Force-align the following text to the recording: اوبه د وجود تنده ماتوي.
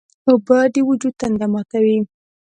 اوبه 0.29 0.57
د 0.73 0.75
وجود 0.89 1.13
تنده 1.21 1.47
ماتوي. 1.53 1.99